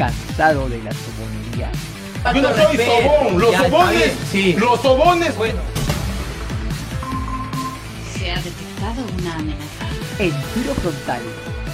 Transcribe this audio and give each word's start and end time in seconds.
cansado 0.00 0.66
de 0.70 0.82
la 0.82 0.92
sobonería? 0.92 1.70
Yo 2.34 2.40
no 2.40 2.54
soy 2.54 2.76
sobón, 2.78 3.38
los 3.38 3.54
sobones, 3.54 4.12
sí. 4.30 4.54
los 4.54 4.80
sobones. 4.80 5.36
Bueno, 5.36 5.60
Se 8.14 8.30
ha 8.30 8.36
detectado 8.36 9.04
una 9.18 9.34
amenaza. 9.36 9.86
en 10.18 10.30
tiro 10.54 10.74
frontal, 10.76 11.20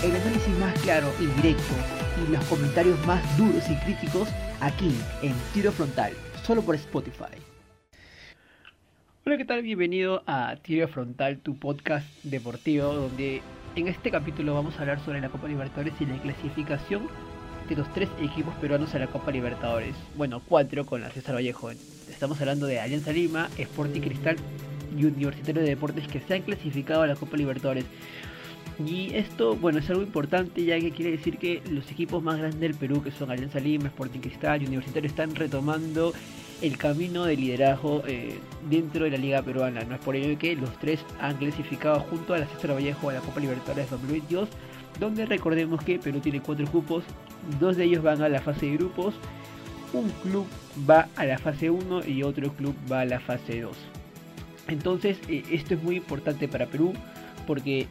el 0.03 0.11
análisis 0.11 0.59
más 0.59 0.75
claro 0.81 1.13
y 1.21 1.27
directo 1.41 1.75
y 2.21 2.33
los 2.33 2.45
comentarios 2.47 2.99
más 3.07 3.23
duros 3.39 3.63
y 3.71 3.77
críticos 3.85 4.29
aquí 4.61 4.93
en 5.23 5.33
tiro 5.55 5.71
frontal, 5.71 6.13
solo 6.45 6.63
por 6.63 6.75
Spotify. 6.75 7.39
Hola, 9.25 9.37
¿qué 9.37 9.45
tal? 9.45 9.63
Bienvenido 9.63 10.25
a 10.27 10.57
Tiro 10.63 10.89
Frontal, 10.89 11.39
tu 11.39 11.57
podcast 11.57 12.07
deportivo, 12.25 12.93
donde 12.93 13.43
en 13.77 13.87
este 13.87 14.11
capítulo 14.11 14.55
vamos 14.55 14.77
a 14.77 14.81
hablar 14.81 14.99
sobre 15.05 15.21
la 15.21 15.29
Copa 15.29 15.47
Libertadores 15.47 15.95
y 16.01 16.07
la 16.07 16.17
clasificación 16.19 17.09
de 17.69 17.77
los 17.77 17.93
tres 17.93 18.09
equipos 18.21 18.55
peruanos 18.57 18.95
a 18.95 18.99
la 18.99 19.07
Copa 19.09 19.31
Libertadores. 19.31 19.95
Bueno, 20.17 20.41
cuatro 20.47 20.87
con 20.87 21.01
la 21.01 21.11
César 21.11 21.35
Vallejo. 21.35 21.71
Estamos 22.09 22.41
hablando 22.41 22.67
de 22.67 22.81
Alianza 22.81 23.13
Lima, 23.13 23.49
Sporting 23.59 24.01
Cristal 24.01 24.37
y 24.97 25.05
Universitario 25.05 25.63
de 25.63 25.71
Deportes 25.71 26.07
que 26.09 26.21
se 26.21 26.35
han 26.35 26.43
clasificado 26.43 27.03
a 27.03 27.07
la 27.07 27.17
Copa 27.17 27.37
Libertadores. 27.37 27.85
Y 28.85 29.15
esto, 29.15 29.57
bueno, 29.57 29.79
es 29.79 29.89
algo 29.89 30.03
importante 30.03 30.65
ya 30.65 30.79
que 30.79 30.91
quiere 30.91 31.13
decir 31.13 31.39
que 31.39 31.63
los 31.71 31.91
equipos 31.91 32.23
más 32.23 32.39
grandes 32.39 32.61
del 32.61 32.75
Perú, 32.75 33.03
que 33.03 33.11
son 33.11 33.31
Alianza 33.31 33.59
Lima, 33.59 33.87
Sporting 33.87 34.21
Cristal 34.21 34.63
y 34.63 34.67
Universitario, 34.67 35.09
están 35.09 35.35
retomando 35.35 36.13
el 36.63 36.77
camino 36.77 37.25
de 37.25 37.37
liderazgo 37.37 38.03
eh, 38.07 38.39
dentro 38.69 39.05
de 39.05 39.11
la 39.11 39.17
Liga 39.17 39.43
Peruana. 39.43 39.83
No 39.85 39.95
es 39.95 40.01
por 40.01 40.15
ello 40.15 40.39
que 40.39 40.55
los 40.57 40.79
tres 40.79 41.01
han 41.21 41.37
clasificado 41.37 42.01
junto 42.01 42.35
a 42.35 42.39
la 42.39 42.47
César 42.47 42.75
Vallejo 42.75 43.11
a 43.11 43.15
la 43.15 43.21
Copa 43.21 43.41
Libertadores 43.41 43.91
2022, 43.91 44.49
donde 44.99 45.27
recordemos 45.27 45.83
que 45.83 45.99
Perú 45.99 46.21
tiene 46.21 46.41
cuatro 46.41 46.67
grupos, 46.67 47.05
dos 47.61 47.77
de 47.77 47.85
ellos 47.85 48.03
van 48.03 48.23
a 48.23 48.29
la 48.29 48.41
fase 48.41 48.67
de 48.67 48.77
grupos, 48.77 49.15
un 49.93 50.11
club 50.23 50.47
va 50.89 51.09
a 51.17 51.25
la 51.25 51.39
fase 51.39 51.71
1 51.71 52.07
y 52.07 52.23
otro 52.23 52.53
club 52.53 52.75
va 52.91 53.01
a 53.01 53.05
la 53.05 53.21
fase 53.21 53.61
2. 53.61 53.77
Entonces, 54.69 55.19
eh, 55.29 55.45
esto 55.51 55.75
es 55.75 55.83
muy 55.83 55.97
importante 55.97 56.49
para 56.49 56.67
Perú 56.67 56.93
porque 57.47 57.87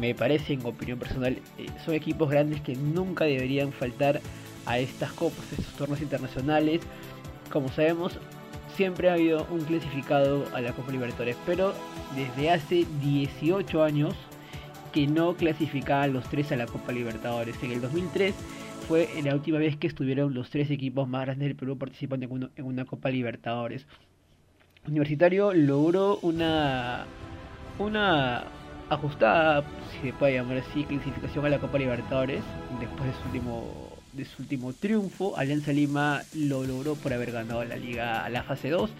me 0.00 0.14
parece, 0.14 0.52
en 0.52 0.64
opinión 0.66 0.98
personal, 0.98 1.38
eh, 1.58 1.66
son 1.84 1.94
equipos 1.94 2.30
grandes 2.30 2.60
que 2.60 2.76
nunca 2.76 3.24
deberían 3.24 3.72
faltar 3.72 4.20
a 4.66 4.78
estas 4.78 5.12
copas, 5.12 5.44
a 5.52 5.60
estos 5.60 5.74
torneos 5.74 6.02
internacionales. 6.02 6.80
Como 7.50 7.68
sabemos, 7.68 8.18
siempre 8.76 9.08
ha 9.08 9.14
habido 9.14 9.46
un 9.50 9.60
clasificado 9.60 10.44
a 10.52 10.60
la 10.60 10.72
Copa 10.72 10.92
Libertadores, 10.92 11.36
pero 11.46 11.72
desde 12.14 12.50
hace 12.50 12.86
18 13.00 13.82
años 13.82 14.14
que 14.96 15.06
no 15.06 15.34
clasificaban 15.34 16.14
los 16.14 16.24
tres 16.30 16.52
a 16.52 16.56
la 16.56 16.64
Copa 16.64 16.90
Libertadores. 16.90 17.62
En 17.62 17.70
el 17.70 17.82
2003 17.82 18.34
fue 18.88 19.06
la 19.22 19.34
última 19.34 19.58
vez 19.58 19.76
que 19.76 19.86
estuvieron 19.86 20.32
los 20.32 20.48
tres 20.48 20.70
equipos 20.70 21.06
más 21.06 21.26
grandes 21.26 21.48
del 21.48 21.54
Perú 21.54 21.76
participando 21.76 22.24
en 22.56 22.64
una, 22.64 22.84
Copa 22.86 23.10
Libertadores. 23.10 23.84
Universitario 24.88 25.52
logró 25.52 26.18
una 26.22 27.04
una 27.78 28.44
ajustada, 28.88 29.64
si 29.92 30.06
se 30.06 30.12
puede 30.14 30.32
llamar 30.32 30.56
así, 30.66 30.84
clasificación 30.84 31.44
a 31.44 31.50
la 31.50 31.58
Copa 31.58 31.76
Libertadores 31.76 32.42
después 32.80 33.04
de 33.04 33.12
su 33.12 33.26
último 33.26 33.92
de 34.14 34.24
su 34.24 34.40
último 34.40 34.72
triunfo. 34.72 35.36
Alianza 35.36 35.72
Lima 35.72 36.22
lo 36.34 36.64
logró 36.64 36.94
por 36.94 37.12
haber 37.12 37.32
ganado 37.32 37.62
la 37.66 37.76
liga 37.76 38.24
a 38.24 38.30
la 38.30 38.44
fase 38.44 38.70
2 38.70 38.90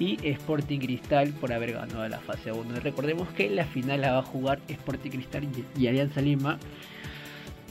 y 0.00 0.18
Sporting 0.26 0.80
Cristal 0.80 1.28
por 1.34 1.52
haber 1.52 1.74
ganado 1.74 2.08
la 2.08 2.18
fase 2.18 2.50
1. 2.50 2.80
Recordemos 2.80 3.28
que 3.28 3.48
la 3.48 3.66
final 3.66 4.00
la 4.00 4.12
va 4.12 4.18
a 4.18 4.22
jugar 4.22 4.58
Sporting 4.66 5.10
Cristal 5.10 5.44
y, 5.44 5.80
y 5.80 5.86
Alianza 5.86 6.20
Lima 6.20 6.58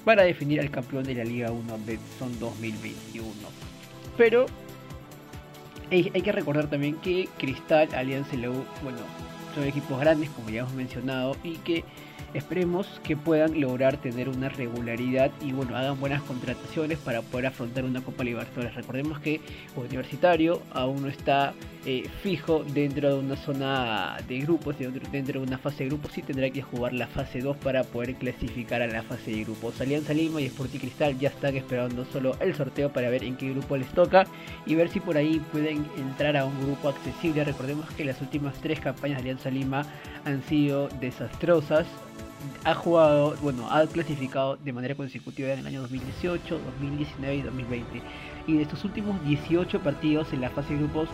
para 0.06 0.24
definir 0.24 0.62
al 0.62 0.72
campeón 0.72 1.04
de 1.04 1.16
la 1.16 1.26
Liga 1.26 1.52
1 1.52 1.80
Betson 1.86 2.40
2021. 2.40 3.30
Pero 4.16 4.46
hay, 5.92 6.04
que 6.04 6.32
recordar 6.32 6.68
también 6.68 6.96
que 6.96 7.28
Cristal, 7.38 7.90
Alianza 7.96 8.36
y 8.36 8.40
bueno, 8.40 9.00
son 9.56 9.64
equipos 9.66 10.00
grandes 10.00 10.30
como 10.30 10.50
ya 10.50 10.62
hemos 10.62 10.74
mencionado 10.74 11.36
y 11.44 11.56
que 11.58 11.84
esperemos 12.34 12.88
que 13.04 13.18
puedan 13.18 13.60
lograr 13.60 13.98
tener 13.98 14.30
una 14.30 14.50
regularidad 14.50 15.32
y 15.42 15.52
bueno 15.52 15.76
hagan 15.76 16.00
buenas 16.00 16.22
contrataciones 16.22 17.00
para 17.00 17.24
poder 17.24 17.48
afrontar 17.48 17.86
una 17.86 18.02
Copa 18.02 18.24
Libertadores. 18.24 18.76
Recordemos 18.76 19.20
que 19.20 19.42
Universitario 19.76 20.62
aún 20.72 21.02
no 21.02 21.08
está 21.08 21.54
eh, 21.86 22.10
fijo 22.22 22.66
dentro 22.66 23.16
de 23.16 23.20
una 23.20 23.38
zona 23.38 24.18
de 24.28 24.40
grupos, 24.40 24.76
dentro, 24.78 25.40
de 25.40 25.48
una 25.48 25.58
fase 25.58 25.84
de 25.84 25.90
grupos 25.90 26.18
y 26.18 26.22
tendrá 26.22 26.50
que 26.50 26.62
jugar 26.62 26.94
la 26.94 27.08
fase 27.08 27.40
2 27.40 27.56
para 27.58 27.84
poder 27.86 28.16
clasificar 28.16 28.82
a 28.82 28.88
la 28.88 29.02
fase 29.02 29.32
de 29.32 29.44
grupos. 29.44 29.80
Alianza 29.80 30.14
Lima 30.14 30.42
y 30.42 30.46
Sporting 30.46 30.80
Cristal 30.80 31.18
ya 31.18 31.30
están 31.30 31.56
esperando 31.56 32.06
solo 32.06 32.36
el 32.42 32.54
sorteo 32.54 32.92
para 32.92 33.10
ver 33.10 33.24
en 33.24 33.38
qué 33.38 33.52
grupo 33.52 33.78
les 33.78 33.88
toca 33.90 34.28
y 34.66 34.76
ver 34.76 34.90
si 34.90 35.00
por 35.00 35.16
ahí 35.16 35.40
pueden 35.52 35.86
entrar 35.98 36.36
a 36.36 36.46
un 36.46 36.60
grupo 36.62 36.90
accesible. 36.90 37.46
Recordemos 37.46 37.90
que 37.92 38.04
las 38.04 38.22
últimas 38.22 38.56
tres 38.62 38.82
campañas 38.82 39.18
de 39.18 39.22
Alianza 39.22 39.50
Lima 39.50 39.86
han 40.26 40.44
sido 40.44 40.90
desastrosas. 41.00 41.88
Ha 42.64 42.74
jugado, 42.74 43.36
bueno, 43.42 43.70
ha 43.70 43.86
clasificado 43.88 44.58
de 44.58 44.74
manera 44.74 44.96
consecutiva 44.96 45.50
en 45.54 45.60
el 45.60 45.68
año 45.68 45.82
2018, 45.82 46.60
2019 46.80 47.36
y 47.36 47.42
2020. 47.42 48.02
Y 48.50 48.56
de 48.56 48.64
estos 48.64 48.84
últimos 48.84 49.24
18 49.26 49.80
partidos 49.82 50.34
en 50.34 50.42
la 50.42 50.50
fase 50.50 50.74
de 50.74 50.80
grupos, 50.80 51.08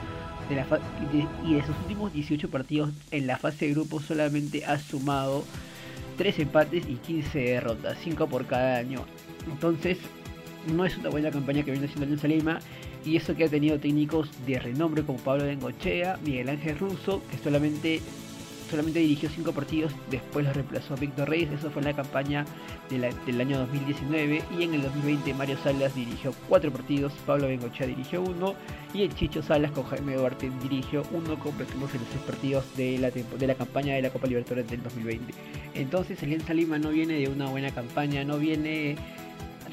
y 0.49 1.53
de 1.53 1.63
últimos 1.81 2.13
18 2.13 2.49
partidos 2.49 2.91
en 3.11 3.27
la 3.27 3.37
fase 3.37 3.65
de 3.65 3.73
grupos 3.73 4.05
solamente 4.05 4.63
ha 4.65 4.79
sumado 4.79 5.43
3 6.17 6.39
empates 6.39 6.87
y 6.87 6.95
15 6.95 7.37
derrotas, 7.39 7.97
5 8.01 8.27
por 8.27 8.45
cada 8.45 8.77
año. 8.77 9.01
Entonces, 9.51 9.97
no 10.73 10.85
es 10.85 10.97
una 10.97 11.09
buena 11.09 11.29
campaña 11.29 11.63
que 11.63 11.71
viene 11.71 11.87
haciendo 11.87 12.05
Alianza 12.05 12.27
Lima. 12.29 12.59
Y 13.03 13.17
eso 13.17 13.35
que 13.35 13.43
ha 13.43 13.49
tenido 13.49 13.77
técnicos 13.79 14.29
de 14.47 14.57
renombre 14.57 15.03
como 15.03 15.19
Pablo 15.19 15.43
Bengochea, 15.43 16.17
Miguel 16.23 16.47
Ángel 16.47 16.79
Russo, 16.79 17.21
que 17.29 17.37
solamente, 17.37 18.01
solamente 18.69 18.99
dirigió 18.99 19.29
5 19.29 19.51
partidos, 19.53 19.93
después 20.09 20.45
lo 20.45 20.53
reemplazó 20.53 20.93
a 20.93 20.97
Víctor 20.97 21.29
Reyes, 21.29 21.51
eso 21.51 21.69
fue 21.69 21.81
en 21.81 21.89
la 21.89 21.95
campaña 21.95 22.45
del 22.89 23.41
año 23.41 23.59
2019. 23.59 24.43
Y 24.57 24.63
en 24.63 24.73
el 24.73 24.81
2020 24.83 25.33
Mario 25.33 25.57
Salas 25.63 25.95
dirigió 25.95 26.33
4 26.49 26.71
partidos, 26.71 27.13
Pablo 27.25 27.47
Bengochea 27.47 27.87
dirigió 27.87 28.21
1 28.21 28.55
y 28.93 29.03
el 29.03 29.15
Chicho 29.15 29.41
Salas 29.41 29.71
con 29.71 29.83
Jaime 29.83 30.15
Duarte 30.15 30.51
dirigió 30.61 31.03
1, 31.11 31.39
completamos 31.39 31.93
en 31.93 32.01
los 32.01 32.09
6 32.09 32.23
partidos 32.25 32.65
de 32.77 32.97
la, 32.97 33.11
de 33.11 33.47
la 33.47 33.55
campaña 33.55 33.95
de 33.95 34.01
la 34.01 34.09
Copa 34.09 34.27
Libertadores 34.27 34.69
del 34.69 34.83
2020. 34.83 35.33
Entonces 35.75 36.21
Alianza 36.23 36.53
Lima 36.53 36.79
no 36.79 36.89
viene 36.89 37.15
de 37.15 37.27
una 37.27 37.47
buena 37.47 37.71
campaña, 37.71 38.23
no 38.23 38.37
viene 38.37 38.95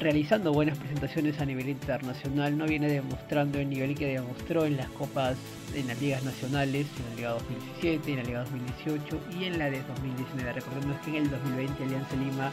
realizando 0.03 0.51
buenas 0.51 0.77
presentaciones 0.77 1.39
a 1.39 1.45
nivel 1.45 1.69
internacional, 1.69 2.57
no 2.57 2.65
viene 2.65 2.89
demostrando 2.89 3.59
el 3.59 3.69
nivel 3.69 3.95
que 3.95 4.07
demostró 4.07 4.65
en 4.65 4.75
las 4.77 4.89
copas, 4.89 5.37
en 5.73 5.87
las 5.87 5.99
ligas 6.01 6.23
nacionales, 6.23 6.87
en 6.97 7.09
la 7.09 7.15
Liga 7.15 7.29
2017, 7.31 8.11
en 8.11 8.17
la 8.17 8.23
Liga 8.23 8.39
2018 8.41 9.19
y 9.39 9.43
en 9.45 9.59
la 9.59 9.69
de 9.69 9.81
2019. 9.81 10.53
Recordemos 10.53 10.97
que 10.99 11.09
en 11.11 11.15
el 11.15 11.29
2020 11.31 11.83
Alianza 11.83 12.15
Lima 12.17 12.51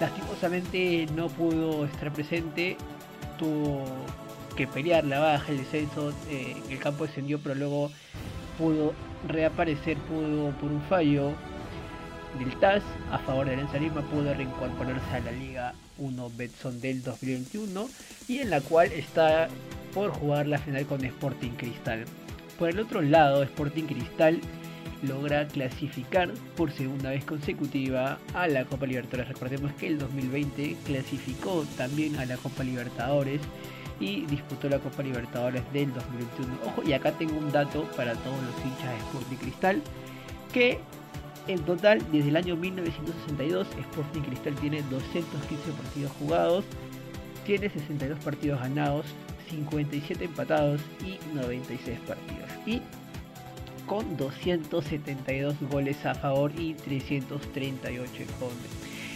lastimosamente 0.00 1.06
no 1.14 1.28
pudo 1.28 1.84
estar 1.86 2.12
presente, 2.12 2.76
tuvo 3.38 3.84
que 4.56 4.66
pelear 4.66 5.04
la 5.04 5.18
baja, 5.18 5.50
el 5.50 5.58
descenso, 5.58 6.12
eh, 6.30 6.56
el 6.70 6.78
campo 6.78 7.06
descendió, 7.06 7.40
pero 7.40 7.56
luego 7.56 7.90
pudo 8.58 8.94
reaparecer, 9.26 9.96
pudo 9.98 10.50
por 10.52 10.70
un 10.70 10.82
fallo 10.82 11.32
del 12.38 12.54
TAS 12.58 12.82
a 13.10 13.18
favor 13.18 13.46
de 13.46 13.52
Alianza 13.52 13.78
Lima 13.78 14.02
pudo 14.02 14.32
reincorporarse 14.34 15.10
a 15.12 15.20
la 15.20 15.32
Liga 15.32 15.74
1 15.98 16.30
Betson 16.36 16.80
del 16.80 17.02
2021 17.02 17.88
y 18.28 18.38
en 18.38 18.50
la 18.50 18.60
cual 18.60 18.92
está 18.92 19.48
por 19.94 20.10
jugar 20.10 20.46
la 20.46 20.58
final 20.58 20.86
con 20.86 21.04
Sporting 21.04 21.52
Cristal. 21.52 22.04
Por 22.58 22.70
el 22.70 22.80
otro 22.80 23.02
lado, 23.02 23.42
Sporting 23.42 23.84
Cristal 23.84 24.40
logra 25.02 25.46
clasificar 25.46 26.32
por 26.56 26.70
segunda 26.72 27.10
vez 27.10 27.24
consecutiva 27.24 28.18
a 28.34 28.48
la 28.48 28.64
Copa 28.64 28.86
Libertadores. 28.86 29.28
Recordemos 29.28 29.72
que 29.74 29.88
el 29.88 29.98
2020 29.98 30.76
clasificó 30.84 31.64
también 31.76 32.16
a 32.16 32.26
la 32.26 32.36
Copa 32.36 32.64
Libertadores 32.64 33.40
y 34.00 34.26
disputó 34.26 34.68
la 34.68 34.78
Copa 34.78 35.02
Libertadores 35.02 35.62
del 35.72 35.92
2021. 35.92 36.58
Ojo, 36.66 36.82
y 36.84 36.92
acá 36.92 37.12
tengo 37.12 37.36
un 37.36 37.50
dato 37.50 37.84
para 37.96 38.14
todos 38.14 38.42
los 38.42 38.64
hinchas 38.64 38.90
de 38.90 38.98
Sporting 38.98 39.36
Cristal 39.36 39.82
que 40.52 40.78
en 41.48 41.60
total, 41.60 42.00
desde 42.10 42.28
el 42.28 42.36
año 42.36 42.56
1962, 42.56 43.68
Sporting 43.78 44.22
Cristal 44.22 44.54
tiene 44.56 44.82
215 44.90 45.72
partidos 45.72 46.12
jugados, 46.18 46.64
tiene 47.44 47.70
62 47.70 48.18
partidos 48.20 48.60
ganados, 48.60 49.06
57 49.50 50.24
empatados 50.24 50.80
y 51.04 51.18
96 51.34 51.98
partidos. 52.00 52.50
Y 52.66 52.82
con 53.86 54.16
272 54.16 55.54
goles 55.70 56.04
a 56.04 56.14
favor 56.14 56.52
y 56.58 56.74
338 56.74 58.12
en 58.18 58.26
contra. 58.26 58.68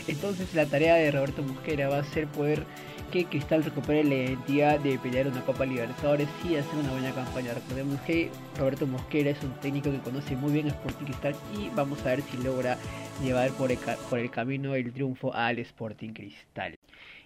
Entonces 0.06 0.54
la 0.54 0.66
tarea 0.66 0.94
de 0.94 1.10
Roberto 1.10 1.42
Mosquera 1.42 1.88
va 1.88 1.98
a 1.98 2.04
ser 2.04 2.26
poder 2.28 2.64
que 3.10 3.24
Cristal 3.24 3.64
recupere 3.64 4.04
la 4.04 4.14
identidad 4.14 4.78
de 4.80 4.98
pelear 4.98 5.26
una 5.26 5.40
Copa 5.42 5.66
Libertadores 5.66 6.28
y 6.44 6.56
hacer 6.56 6.78
una 6.78 6.92
buena 6.92 7.12
campaña. 7.12 7.54
Recordemos 7.54 8.00
que 8.02 8.30
Roberto 8.58 8.86
Mosquera 8.86 9.30
es 9.30 9.42
un 9.42 9.52
técnico 9.60 9.90
que 9.90 9.98
conoce 9.98 10.36
muy 10.36 10.52
bien 10.52 10.66
a 10.66 10.70
Sporting 10.70 11.04
Cristal 11.06 11.34
y 11.56 11.68
vamos 11.74 12.00
a 12.02 12.10
ver 12.10 12.22
si 12.22 12.36
logra 12.38 12.76
llevar 13.22 13.50
por 13.52 13.72
el, 13.72 13.78
por 14.08 14.18
el 14.18 14.30
camino 14.30 14.74
el 14.74 14.92
triunfo 14.92 15.34
al 15.34 15.58
Sporting 15.58 16.12
Cristal. 16.12 16.78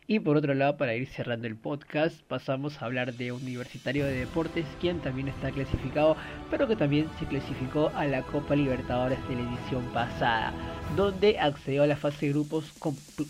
Y 0.07 0.21
por 0.21 0.37
otro 0.37 0.53
lado, 0.53 0.77
para 0.77 0.95
ir 0.95 1.07
cerrando 1.07 1.47
el 1.47 1.57
podcast, 1.57 2.21
pasamos 2.29 2.81
a 2.81 2.85
hablar 2.85 3.15
de 3.15 3.33
Universitario 3.33 4.05
de 4.05 4.13
Deportes, 4.13 4.67
quien 4.79 5.01
también 5.01 5.29
está 5.29 5.51
clasificado, 5.51 6.17
pero 6.51 6.69
que 6.69 6.77
también 6.77 7.09
se 7.19 7.25
clasificó 7.25 7.91
a 7.95 8.05
la 8.05 8.23
Copa 8.23 8.55
Libertadores 8.55 9.19
de 9.29 9.37
la 9.37 9.41
edición 9.41 9.83
pasada, 9.95 10.53
donde 10.97 11.39
accedió 11.39 11.83
a 11.83 11.87
la 11.87 11.97
fase 11.97 12.27
de 12.27 12.33
grupos 12.33 12.73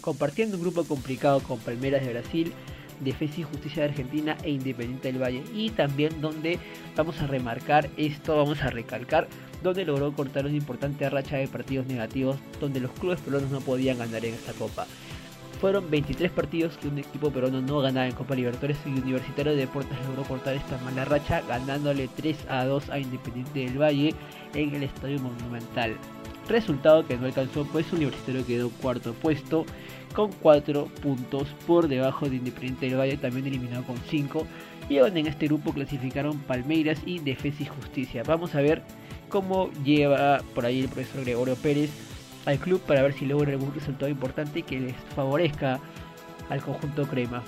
compartiendo 0.00 0.56
un 0.56 0.62
grupo 0.62 0.84
complicado 0.84 1.40
con 1.40 1.58
Palmeras 1.58 2.04
de 2.04 2.12
Brasil, 2.12 2.52
Defensa 3.00 3.40
y 3.40 3.44
Justicia 3.44 3.82
de 3.82 3.88
Argentina 3.90 4.36
e 4.42 4.50
Independiente 4.50 5.10
del 5.10 5.22
Valle. 5.22 5.42
Y 5.54 5.70
también 5.70 6.20
donde 6.20 6.58
vamos 6.96 7.20
a 7.20 7.26
remarcar 7.26 7.88
esto, 7.96 8.36
vamos 8.36 8.62
a 8.62 8.70
recalcar, 8.70 9.28
donde 9.62 9.84
logró 9.84 10.12
cortar 10.12 10.46
una 10.46 10.56
importante 10.56 11.08
racha 11.08 11.36
de 11.36 11.48
partidos 11.48 11.86
negativos, 11.86 12.36
donde 12.60 12.80
los 12.80 12.92
clubes 12.92 13.20
peruanos 13.20 13.50
no 13.50 13.60
podían 13.60 13.98
ganar 13.98 14.24
en 14.24 14.34
esta 14.34 14.52
copa. 14.52 14.86
Fueron 15.60 15.90
23 15.90 16.30
partidos 16.30 16.76
que 16.76 16.88
un 16.88 16.98
equipo 16.98 17.30
peruano 17.30 17.62
no 17.62 17.80
ganaba 17.80 18.06
en 18.06 18.14
Copa 18.14 18.34
Libertadores 18.34 18.76
y 18.84 18.90
Universitario 18.90 19.52
de 19.52 19.60
Deportes 19.60 19.96
logró 20.06 20.24
cortar 20.24 20.54
esta 20.56 20.76
mala 20.78 21.06
racha 21.06 21.40
ganándole 21.48 22.08
3 22.14 22.36
a 22.48 22.64
2 22.64 22.90
a 22.90 22.98
Independiente 22.98 23.60
del 23.60 23.80
Valle 23.80 24.14
en 24.52 24.74
el 24.74 24.82
Estadio 24.82 25.20
Monumental. 25.20 25.96
Resultado 26.48 27.06
que 27.06 27.16
no 27.16 27.26
alcanzó 27.26 27.64
pues 27.64 27.92
Universitario 27.92 28.46
quedó 28.46 28.70
cuarto 28.70 29.14
puesto 29.14 29.64
con 30.14 30.30
4 30.30 30.86
puntos 31.02 31.48
por 31.66 31.88
debajo 31.88 32.28
de 32.28 32.36
Independiente 32.36 32.86
del 32.86 32.98
Valle 32.98 33.16
también 33.16 33.46
eliminado 33.46 33.82
con 33.84 33.96
5 33.96 34.46
y 34.88 34.96
donde 34.96 35.20
en 35.20 35.26
este 35.26 35.46
grupo 35.46 35.72
clasificaron 35.72 36.38
Palmeiras 36.40 37.00
y 37.06 37.18
Defensa 37.18 37.62
y 37.62 37.66
Justicia. 37.66 38.22
Vamos 38.26 38.54
a 38.54 38.60
ver 38.60 38.82
cómo 39.28 39.70
lleva 39.84 40.38
por 40.54 40.66
ahí 40.66 40.80
el 40.80 40.88
profesor 40.88 41.24
Gregorio 41.24 41.56
Pérez 41.56 41.90
al 42.46 42.58
club 42.58 42.80
para 42.80 43.02
ver 43.02 43.14
si 43.14 43.24
logra 43.24 43.52
algún 43.52 43.74
resultado 43.74 44.10
importante 44.10 44.62
que 44.62 44.80
les 44.80 44.94
favorezca 45.16 45.80
al 46.50 46.60
conjunto 46.60 47.06
crema. 47.06 47.42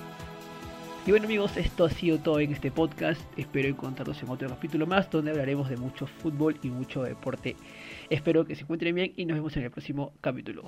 Y 1.07 1.11
bueno 1.13 1.27
amigos, 1.27 1.57
esto 1.57 1.85
ha 1.85 1.91
sido 1.91 2.19
todo 2.19 2.41
en 2.41 2.53
este 2.53 2.73
podcast. 2.73 3.21
Espero 3.37 3.69
encontrarlos 3.69 4.21
en 4.23 4.29
otro 4.29 4.49
capítulo 4.49 4.87
más 4.87 5.09
donde 5.09 5.31
hablaremos 5.31 5.69
de 5.69 5.77
mucho 5.77 6.07
fútbol 6.07 6.59
y 6.63 6.69
mucho 6.69 7.03
deporte. 7.05 7.57
Espero 8.11 8.45
que 8.45 8.57
se 8.57 8.63
encuentren 8.63 8.95
bien 8.95 9.13
y 9.17 9.25
nos 9.25 9.37
vemos 9.37 9.57
en 9.57 9.65
el 9.65 9.71
próximo 9.71 10.13
capítulo. 10.21 10.65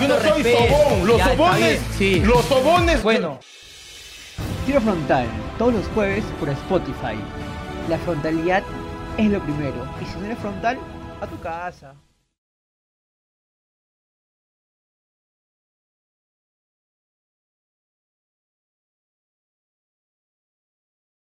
Yo 0.00 0.08
no 0.08 0.20
soy 0.20 0.42
sobón, 0.44 1.06
los 1.06 1.20
sobones, 1.20 1.80
Sí. 1.98 2.20
los 2.20 2.44
sobones. 2.44 3.02
Bueno, 3.02 3.40
Tiro 4.64 4.80
frontal, 4.80 5.26
todos 5.58 5.74
los 5.74 5.86
jueves 5.88 6.24
por 6.38 6.48
Spotify. 6.48 7.16
La 7.88 7.98
frontalidad 7.98 8.62
es 9.18 9.28
lo 9.28 9.42
primero. 9.42 9.84
Y 10.00 10.04
si 10.06 10.16
no 10.20 10.26
eres 10.26 10.38
frontal, 10.38 10.78
a 11.20 11.26
tu 11.26 11.38
casa. 11.40 11.94